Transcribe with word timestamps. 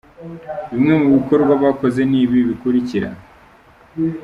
Bimwe 0.71 0.93
mu 1.01 1.07
bikorwa 1.15 1.53
bakoze 1.63 1.99
ni 2.09 2.17
ibi 2.23 2.39
bikurikira: 2.49 3.09